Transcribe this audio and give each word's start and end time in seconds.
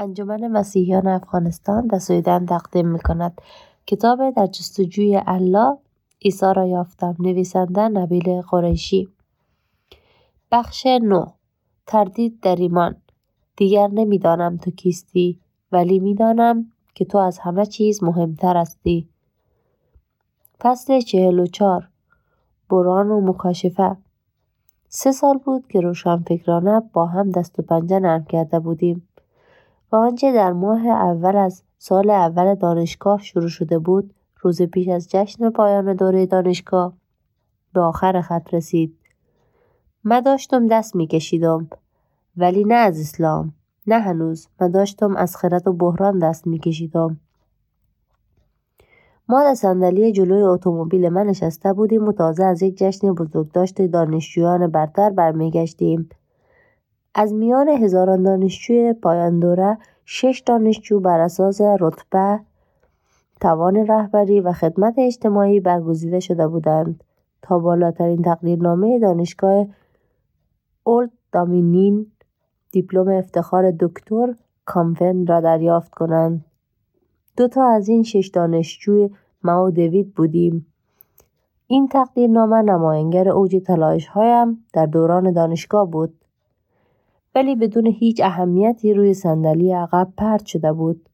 انجمن 0.00 0.48
مسیحیان 0.48 1.06
افغانستان 1.06 1.86
در 1.86 1.98
سویدن 1.98 2.46
تقدیم 2.46 2.88
می 2.88 2.98
کند 2.98 3.40
کتاب 3.86 4.30
در 4.30 4.46
جستجوی 4.46 5.22
الله 5.26 5.78
عیسی 6.22 6.46
را 6.56 6.66
یافتم 6.66 7.16
نویسنده 7.18 7.88
نبیل 7.88 8.40
قریشی. 8.40 9.08
بخش 10.52 10.86
نو 10.86 11.26
تردید 11.86 12.40
در 12.40 12.56
ایمان. 12.56 12.96
دیگر 13.56 13.88
نمی‌دانم 13.88 14.56
تو 14.56 14.70
کیستی 14.70 15.40
ولی 15.72 15.98
می‌دانم 15.98 16.72
که 16.94 17.04
تو 17.04 17.18
از 17.18 17.38
همه 17.38 17.66
چیز 17.66 18.02
مهمتر 18.02 18.56
هستی. 18.56 19.08
فصل 20.60 21.00
چهل 21.00 21.38
و 21.38 21.46
چار 21.46 21.88
بران 22.70 23.10
و 23.10 23.20
مکاشفه. 23.20 23.96
سه 24.88 25.12
سال 25.12 25.38
بود 25.38 25.66
که 25.68 25.80
روشنفکرانه 25.80 26.82
با 26.92 27.06
هم 27.06 27.30
دست 27.30 27.58
و 27.58 27.62
پنجه 27.62 27.98
نرم 27.98 28.24
کرده 28.24 28.60
بودیم. 28.60 29.09
و 29.92 29.96
آنچه 29.96 30.32
در 30.32 30.52
ماه 30.52 30.86
اول 30.86 31.36
از 31.36 31.62
سال 31.78 32.10
اول 32.10 32.54
دانشگاه 32.54 33.22
شروع 33.22 33.48
شده 33.48 33.78
بود 33.78 34.14
روز 34.40 34.62
پیش 34.62 34.88
از 34.88 35.08
جشن 35.10 35.50
پایان 35.50 35.94
دوره 35.94 36.26
دانشگاه 36.26 36.92
به 37.72 37.80
آخر 37.80 38.20
خط 38.20 38.54
رسید. 38.54 38.96
من 40.04 40.20
داشتم 40.20 40.66
دست 40.66 40.96
میکشیدم 40.96 41.68
ولی 42.36 42.64
نه 42.64 42.74
از 42.74 43.00
اسلام 43.00 43.52
نه 43.86 43.98
هنوز. 43.98 44.48
من 44.60 44.70
داشتم 44.70 45.16
از 45.16 45.36
خرد 45.36 45.68
و 45.68 45.72
بحران 45.72 46.18
دست 46.18 46.46
میکشیدم. 46.46 47.20
ما 49.28 49.42
در 49.42 49.54
صندلی 49.54 50.12
جلوی 50.12 50.42
اتومبیل 50.42 51.08
من 51.08 51.26
نشسته 51.26 51.72
بودیم 51.72 52.08
و 52.08 52.12
تازه 52.12 52.44
از 52.44 52.62
یک 52.62 52.76
جشن 52.76 53.14
بزرگداشت 53.14 53.82
دانشجویان 53.82 54.66
برتر 54.66 55.10
برمیگشتیم. 55.10 56.08
از 57.14 57.34
میان 57.34 57.68
هزاران 57.68 58.22
دانشجوی 58.22 58.92
پایان 58.92 59.40
دوره 59.40 59.78
شش 60.04 60.42
دانشجو 60.46 61.00
بر 61.00 61.20
اساس 61.20 61.60
رتبه 61.60 62.40
توان 63.40 63.76
رهبری 63.76 64.40
و 64.40 64.52
خدمت 64.52 64.94
اجتماعی 64.98 65.60
برگزیده 65.60 66.20
شده 66.20 66.48
بودند. 66.48 67.04
تا 67.42 67.58
بالاترین 67.58 68.22
تقدیرنامه 68.22 68.98
دانشگاه 68.98 69.66
اولد 70.84 71.10
دامینین 71.32 72.06
دیپلم 72.72 73.08
افتخار 73.08 73.70
دکتر 73.80 74.34
کامفن 74.64 75.26
را 75.26 75.40
دریافت 75.40 75.90
کنند. 75.90 76.44
دو 77.36 77.48
تا 77.48 77.68
از 77.68 77.88
این 77.88 78.02
شش 78.02 78.30
دانشجوی 78.34 79.10
ما 79.44 79.64
و 79.64 79.70
دوید 79.70 80.14
بودیم. 80.14 80.66
این 81.66 81.88
تقدیرنامه 81.88 82.62
نماینگر 82.62 83.28
اوج 83.28 83.70
هایم 84.12 84.64
در 84.72 84.86
دوران 84.86 85.32
دانشگاه 85.32 85.90
بود. 85.90 86.19
ولی 87.34 87.56
بدون 87.56 87.86
هیچ 87.86 88.20
اهمیتی 88.24 88.94
روی 88.94 89.14
صندلی 89.14 89.72
عقب 89.72 90.08
پرت 90.16 90.46
شده 90.46 90.72
بود. 90.72 91.08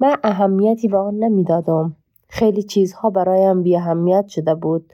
من 0.00 0.16
اهمیتی 0.24 0.88
به 0.88 0.98
آن 0.98 1.14
نمی‌دادم. 1.14 1.96
خیلی 2.28 2.62
چیزها 2.62 3.10
برایم 3.10 3.62
بی 3.62 3.76
اهمیت 3.76 4.26
شده 4.28 4.54
بود. 4.54 4.92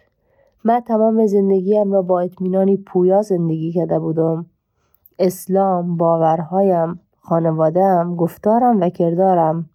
من 0.64 0.80
تمام 0.80 1.26
زندگیم 1.26 1.92
را 1.92 2.02
با 2.02 2.20
اطمینانی 2.20 2.76
پویا 2.76 3.22
زندگی 3.22 3.72
کرده 3.72 3.98
بودم. 3.98 4.46
اسلام 5.18 5.96
باورهایم 5.96 7.00
خانوادهام 7.20 8.16
گفتارم 8.16 8.80
و 8.80 8.88
کردارم. 8.88 9.70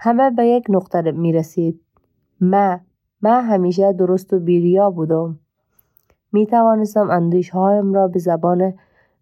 همه 0.00 0.30
به 0.30 0.46
یک 0.46 0.64
نقطه 0.68 1.10
می 1.10 1.32
رسید 1.32 1.80
من 2.40 2.80
من 3.22 3.44
همیشه 3.44 3.92
درست 3.92 4.32
و 4.32 4.38
بیریا 4.38 4.90
بودم. 4.90 5.38
می 6.32 6.46
توانستم 6.46 7.10
اندیشهایم 7.10 7.94
را 7.94 8.08
به 8.08 8.18
زبان 8.18 8.74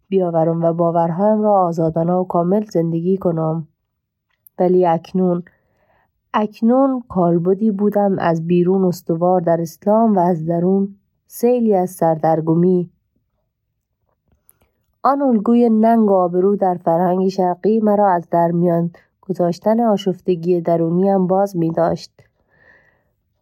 بیاورم 0.08 0.64
و 0.64 0.72
باورهایم 0.72 1.42
را 1.42 1.52
آزادانه 1.52 2.12
و 2.12 2.24
کامل 2.24 2.64
زندگی 2.64 3.16
کنم. 3.16 3.68
ولی 4.58 4.86
اکنون 4.86 5.42
اکنون 6.34 7.02
کالبدی 7.08 7.70
بودم 7.70 8.18
از 8.18 8.46
بیرون 8.46 8.84
استوار 8.84 9.40
در 9.40 9.60
اسلام 9.60 10.16
و 10.16 10.18
از 10.18 10.46
درون 10.46 10.96
سیلی 11.26 11.74
از 11.74 11.90
سردرگمی. 11.90 12.90
آن 15.02 15.22
الگوی 15.22 15.68
ننگ 15.68 16.10
و 16.10 16.14
آبرو 16.14 16.56
در 16.56 16.74
فرهنگ 16.74 17.28
شرقی 17.28 17.80
مرا 17.80 18.10
از 18.10 18.28
درمیان 18.30 18.90
گذاشتن 19.28 19.80
آشفتگی 19.80 20.60
درونیم 20.60 21.26
باز 21.26 21.56
می 21.56 21.70
داشت 21.70 22.12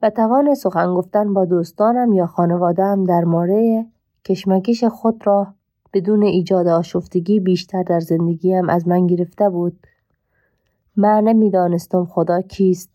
و 0.03 0.10
توان 0.10 0.55
سخن 0.55 0.94
گفتن 0.94 1.34
با 1.34 1.44
دوستانم 1.44 2.12
یا 2.12 2.27
خانوادهام 2.27 3.05
در 3.05 3.25
ماره 3.25 3.87
کشمکش 4.25 4.84
خود 4.84 5.27
را 5.27 5.47
بدون 5.94 6.22
ایجاد 6.22 6.66
آشفتگی 6.66 7.41
بیشتر 7.41 7.82
در 7.82 8.00
زندگیم 8.00 8.69
از 8.69 8.88
من 8.88 9.06
گرفته 9.06 9.50
بود. 9.50 9.77
من 10.97 11.25
نمی‌دانستم 11.25 12.05
خدا 12.05 12.41
کیست 12.41 12.91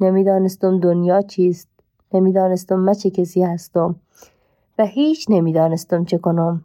نمی‌دانستم 0.00 0.80
دنیا 0.80 1.22
چیست 1.22 1.68
نمی‌دانستم 2.14 2.76
من 2.76 2.94
چه 2.94 3.10
کسی 3.10 3.42
هستم 3.42 3.96
و 4.78 4.86
هیچ 4.86 5.26
نمی‌دانستم 5.30 6.04
چه 6.04 6.18
کنم. 6.18 6.64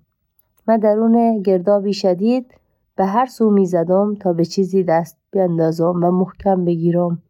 من 0.68 0.78
درون 0.78 1.42
گردابی 1.42 1.94
شدید 1.94 2.54
به 2.96 3.06
هر 3.06 3.26
سو 3.26 3.50
می 3.50 3.66
زدم 3.66 4.16
تا 4.16 4.34
به 4.34 4.46
چیزی 4.46 4.84
دست 4.84 5.18
بیندازم 5.32 6.04
و 6.04 6.12
محکم 6.12 6.66
بگیرم. 6.66 7.22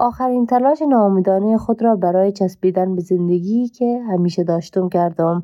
آخرین 0.00 0.46
تلاش 0.46 0.82
ناامیدانه 0.82 1.58
خود 1.58 1.82
را 1.82 1.96
برای 1.96 2.32
چسبیدن 2.32 2.94
به 2.94 3.02
زندگی 3.02 3.68
که 3.68 4.02
همیشه 4.08 4.44
داشتم 4.44 4.88
کردم. 4.88 5.42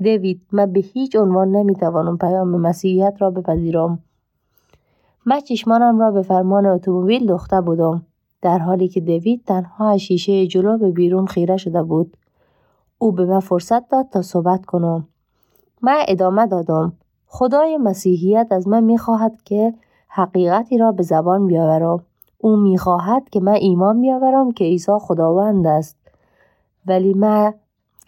دیوید 0.00 0.40
من 0.52 0.72
به 0.72 0.80
هیچ 0.80 1.16
عنوان 1.16 1.56
نمی‌توانم 1.56 2.18
پیام 2.18 2.48
مسیحیت 2.48 3.14
را 3.18 3.30
بپذیرم. 3.30 3.98
من 5.26 5.40
چشمانم 5.40 6.00
را 6.00 6.10
به 6.10 6.22
فرمان 6.22 6.66
اتومبیل 6.66 7.26
دخته 7.26 7.60
بودم 7.60 8.02
در 8.42 8.58
حالی 8.58 8.88
که 8.88 9.00
دیوید 9.00 9.44
تنها 9.46 9.90
از 9.90 10.00
شیشه 10.00 10.46
جلو 10.46 10.78
به 10.78 10.90
بیرون 10.90 11.26
خیره 11.26 11.56
شده 11.56 11.82
بود. 11.82 12.16
او 12.98 13.12
به 13.12 13.24
من 13.24 13.40
فرصت 13.40 13.88
داد 13.88 14.06
تا 14.12 14.22
صحبت 14.22 14.66
کنم. 14.66 15.08
من 15.82 15.98
ادامه 16.08 16.46
دادم 16.46 16.92
خدای 17.26 17.76
مسیحیت 17.76 18.48
از 18.50 18.68
من 18.68 18.84
می‌خواهد 18.84 19.42
که 19.44 19.74
حقیقتی 20.08 20.78
را 20.78 20.92
به 20.92 21.02
زبان 21.02 21.46
بیاورم. 21.46 22.04
او 22.38 22.56
می‌خواهد 22.56 23.28
که 23.28 23.40
من 23.40 23.52
ایمان 23.52 24.00
بیاورم 24.00 24.52
که 24.52 24.64
عیسی 24.64 24.92
خداوند 25.00 25.66
است. 25.66 25.96
ولی 26.86 27.14
من 27.14 27.54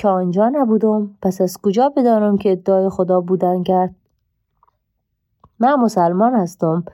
که 0.03 0.09
آنجا 0.09 0.49
نبودم 0.49 1.11
پس 1.23 1.41
از 1.41 1.59
کجا 1.63 1.89
بدانم 1.89 2.39
که 2.39 2.53
ادعای 2.53 2.89
خدا 2.89 3.21
بودن 3.21 3.63
کرد؟ 3.63 3.95
من 5.59 5.75
مسلمان 5.75 6.35
هستم. 6.35 6.85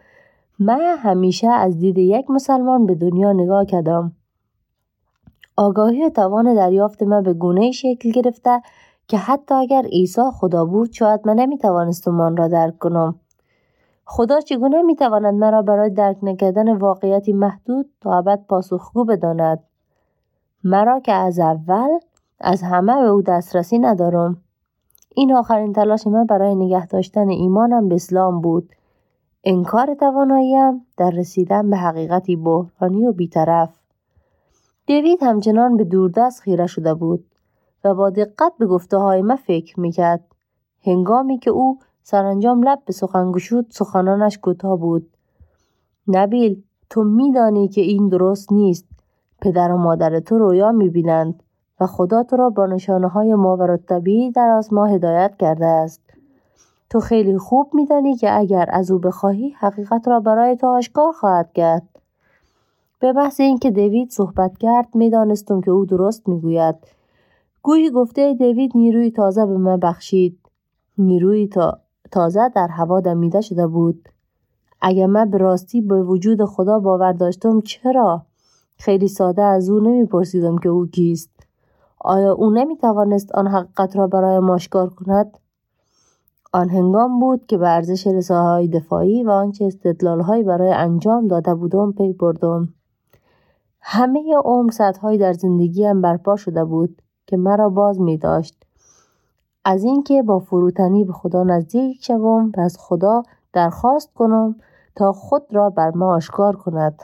من 0.58 0.80
همیشه 0.80 1.48
از 1.48 1.78
دید 1.78 1.98
یک 1.98 2.30
مسلمان 2.30 2.86
به 2.86 2.94
دنیا 2.94 3.32
نگاه 3.32 3.64
کردم. 3.64 4.12
آگاهی 5.56 6.10
توان 6.10 6.54
دریافت 6.54 7.02
من 7.02 7.22
به 7.22 7.32
گونه 7.32 7.70
شکل 7.70 8.10
گرفته 8.10 8.62
که 9.06 9.18
حتی 9.18 9.54
اگر 9.54 9.82
عیسی 9.82 10.22
خدا 10.32 10.64
بود 10.64 10.92
شاید 10.92 11.20
من 11.24 11.34
نمی‌توانستم 11.34 12.20
آن 12.20 12.36
را 12.36 12.48
درک 12.48 12.78
کنم. 12.78 13.20
خدا 14.04 14.40
چگونه 14.40 14.82
می‌تواند 14.82 15.34
مرا 15.34 15.62
برای 15.62 15.90
درک 15.90 16.16
نکردن 16.22 16.76
واقعیتی 16.76 17.32
محدود 17.32 17.90
تا 18.00 18.18
ابد 18.18 18.44
پاسخگو 18.48 19.04
بداند؟ 19.04 19.64
مرا 20.64 21.00
که 21.00 21.12
از 21.12 21.38
اول 21.38 21.88
از 22.40 22.62
همه 22.62 23.00
به 23.00 23.06
او 23.06 23.22
دسترسی 23.22 23.78
ندارم. 23.78 24.36
این 25.14 25.34
آخرین 25.34 25.72
تلاش 25.72 26.06
من 26.06 26.24
برای 26.24 26.54
نگه 26.54 26.86
داشتن 26.86 27.28
ایمانم 27.28 27.88
به 27.88 27.94
اسلام 27.94 28.40
بود. 28.40 28.72
انکار 29.44 29.94
تواناییم 29.94 30.86
در 30.96 31.10
رسیدن 31.10 31.70
به 31.70 31.76
حقیقتی 31.76 32.36
بحرانی 32.36 33.06
و 33.06 33.12
بیطرف. 33.12 33.78
دیوید 34.86 35.22
همچنان 35.22 35.76
به 35.76 35.84
دوردست 35.84 36.40
خیره 36.40 36.66
شده 36.66 36.94
بود 36.94 37.24
و 37.84 37.94
با 37.94 38.10
دقت 38.10 38.52
به 38.58 38.66
گفته 38.66 38.96
های 38.96 39.22
من 39.22 39.36
فکر 39.36 39.80
می‌کرد. 39.80 40.24
هنگامی 40.82 41.38
که 41.38 41.50
او 41.50 41.78
سرانجام 42.02 42.62
لب 42.62 42.78
به 42.86 42.92
سخن 42.92 43.32
گشود 43.32 43.66
سخنانش 43.70 44.38
کوتاه 44.38 44.78
بود. 44.78 45.10
نبیل 46.08 46.62
تو 46.90 47.04
میدانی 47.04 47.68
که 47.68 47.80
این 47.80 48.08
درست 48.08 48.52
نیست. 48.52 48.84
پدر 49.40 49.72
و 49.72 49.76
مادر 49.76 50.20
تو 50.20 50.38
رویا 50.38 50.72
می‌بینند. 50.72 51.42
و 51.80 51.86
خدا 51.86 52.22
تو 52.22 52.36
را 52.36 52.50
با 52.50 52.66
نشانه 52.66 53.08
های 53.08 53.36
طبیعی 53.88 54.30
در 54.30 54.48
از 54.48 54.72
ما 54.72 54.86
هدایت 54.86 55.36
کرده 55.38 55.66
است. 55.66 56.00
تو 56.90 57.00
خیلی 57.00 57.38
خوب 57.38 57.70
میدانی 57.74 58.16
که 58.16 58.38
اگر 58.38 58.68
از 58.72 58.90
او 58.90 58.98
بخواهی 58.98 59.50
حقیقت 59.58 60.08
را 60.08 60.20
برای 60.20 60.56
تو 60.56 60.66
آشکار 60.66 61.12
خواهد 61.12 61.52
کرد. 61.52 61.88
به 63.00 63.12
بحث 63.12 63.40
اینکه 63.40 63.70
دیوید 63.70 64.10
صحبت 64.10 64.58
کرد 64.58 64.94
می‌دانستم 64.94 65.60
که 65.60 65.70
او 65.70 65.86
درست 65.86 66.28
می‌گوید. 66.28 66.74
گویی 67.62 67.90
گفته 67.90 68.34
دیوید 68.34 68.72
نیروی 68.74 69.10
تازه 69.10 69.46
به 69.46 69.56
من 69.56 69.76
بخشید. 69.76 70.38
نیروی 70.98 71.46
تا 71.46 71.78
تازه 72.10 72.48
در 72.54 72.68
هوا 72.68 73.00
دمیده 73.00 73.40
شده 73.40 73.66
بود. 73.66 74.08
اگر 74.80 75.06
من 75.06 75.30
به 75.30 75.38
راستی 75.38 75.80
به 75.80 76.02
وجود 76.02 76.44
خدا 76.44 76.78
باور 76.78 77.12
داشتم 77.12 77.60
چرا؟ 77.60 78.22
خیلی 78.76 79.08
ساده 79.08 79.42
از 79.42 79.70
او 79.70 79.80
نمیپرسیدم 79.80 80.58
که 80.58 80.68
او 80.68 80.86
کیست. 80.86 81.30
آیا 82.00 82.32
او 82.32 82.50
نمی 82.50 82.76
توانست 82.76 83.34
آن 83.34 83.46
حقیقت 83.46 83.96
را 83.96 84.06
برای 84.06 84.38
ماشکار 84.38 84.90
کند؟ 84.90 85.38
آن 86.52 86.68
هنگام 86.70 87.20
بود 87.20 87.46
که 87.46 87.58
به 87.58 87.68
ارزش 87.68 88.06
رساله 88.06 88.48
های 88.48 88.68
دفاعی 88.68 89.22
و 89.22 89.30
آنچه 89.30 89.64
استدلال 89.64 90.42
برای 90.42 90.72
انجام 90.72 91.26
داده 91.28 91.54
بودم 91.54 91.92
پی 91.92 92.12
بردم. 92.12 92.68
همه 93.80 94.36
عمر 94.44 94.70
سطحهایی 94.70 95.18
در 95.18 95.32
زندگیم 95.32 96.00
برپا 96.02 96.36
شده 96.36 96.64
بود 96.64 97.02
که 97.26 97.36
مرا 97.36 97.68
باز 97.68 98.00
می 98.00 98.18
داشت 98.18 98.64
از 99.64 99.84
اینکه 99.84 100.22
با 100.22 100.38
فروتنی 100.38 101.04
به 101.04 101.12
خدا 101.12 101.44
نزدیک 101.44 102.04
شوم 102.04 102.52
و 102.56 102.60
از 102.60 102.76
خدا 102.80 103.22
درخواست 103.52 104.14
کنم 104.14 104.56
تا 104.96 105.12
خود 105.12 105.42
را 105.50 105.70
بر 105.70 105.90
ما 105.90 106.14
آشکار 106.14 106.56
کند. 106.56 107.02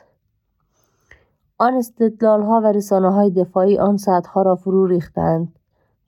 آن 1.58 1.74
استدلال 1.74 2.42
ها 2.42 2.60
و 2.64 2.66
رسانه 2.66 3.10
های 3.10 3.30
دفاعی 3.30 3.78
آن 3.78 3.96
سطح 3.96 4.30
ها 4.30 4.42
را 4.42 4.54
فرو 4.54 4.86
ریختند 4.86 5.58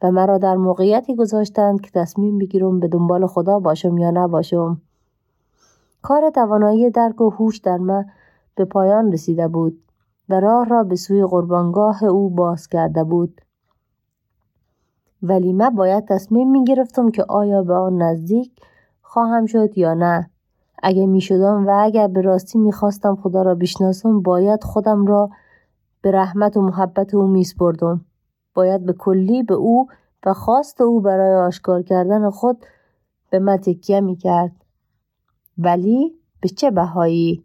و 0.03 0.11
مرا 0.11 0.39
در 0.39 0.57
موقعیتی 0.57 1.17
گذاشتند 1.17 1.81
که 1.81 1.91
تصمیم 1.91 2.39
بگیرم 2.39 2.81
به 2.81 2.89
دنبال 2.89 3.27
خدا 3.27 3.59
باشم 3.59 3.99
یا 3.99 4.11
نباشم. 4.11 4.81
کار 6.03 6.31
توانایی 6.31 6.91
درک 6.91 7.21
و 7.21 7.31
هوش 7.31 7.59
در 7.59 7.77
من 7.77 8.05
به 8.55 8.65
پایان 8.65 9.13
رسیده 9.13 9.49
بود 9.49 9.83
و 10.29 10.41
راه 10.41 10.69
را 10.69 10.85
به 10.85 10.97
سوی 10.97 11.25
قربانگاه 11.25 12.05
او 12.05 12.31
باز 12.31 12.69
کرده 12.69 13.05
بود. 13.05 13.41
ولی 15.23 15.53
من 15.53 15.71
باید 15.71 16.05
تصمیم 16.09 16.51
می 16.51 16.65
گرفتم 16.65 17.11
که 17.11 17.25
آیا 17.29 17.63
به 17.63 17.75
آن 17.75 18.03
نزدیک 18.03 18.53
خواهم 19.03 19.47
شد 19.47 19.79
یا 19.79 19.95
نه. 19.95 20.31
اگه 20.83 21.07
می 21.07 21.21
شدم 21.21 21.67
و 21.67 21.71
اگر 21.71 22.09
به 22.09 22.21
راستی 22.21 22.59
می 22.59 22.73
خواستم 22.73 23.17
خدا 23.17 23.43
را 23.43 23.55
بشناسم 23.55 24.21
باید 24.21 24.65
خودم 24.65 25.07
را 25.07 25.31
به 26.03 26.11
رحمت 26.11 26.57
و 26.57 26.61
محبت 26.61 27.15
او 27.15 27.27
می 27.27 27.45
سپردم. 27.45 28.05
باید 28.55 28.87
به 28.87 28.93
کلی 28.93 29.43
به 29.43 29.55
او 29.55 29.89
و 30.27 30.35
خواست 30.35 30.81
او 30.81 31.01
برای 31.01 31.47
آشکار 31.47 31.83
کردن 31.83 32.31
خود 32.31 32.67
به 33.31 33.39
من 33.39 33.57
تکیه 33.57 34.01
می 34.01 34.17
کرد. 34.17 34.53
ولی 35.59 36.15
به 36.41 36.49
چه 36.49 36.71
بهایی؟ 36.71 37.45